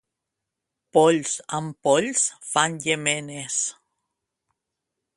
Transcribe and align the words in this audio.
Polls 0.95 1.33
amb 1.59 1.69
polls 1.89 2.21
fan 2.55 2.73
llémenes. 2.87 3.55